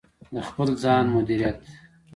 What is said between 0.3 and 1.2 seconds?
د خپل ځان